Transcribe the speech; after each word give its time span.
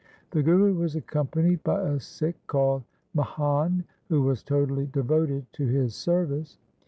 The 0.31 0.41
Guru 0.41 0.73
was 0.73 0.95
accompanied 0.95 1.63
by 1.63 1.79
a 1.79 1.99
Sikh 1.99 2.47
called 2.47 2.81
Mihan 3.13 3.83
who 4.09 4.23
was 4.23 4.41
totally 4.41 4.87
devoted 4.87 5.45
to 5.53 5.67
his 5.67 5.93
service. 5.93 6.57